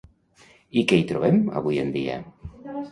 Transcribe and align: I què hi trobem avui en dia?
I 0.81 0.85
què 0.93 0.99
hi 1.01 1.05
trobem 1.13 1.39
avui 1.63 1.81
en 1.87 1.97
dia? 2.01 2.19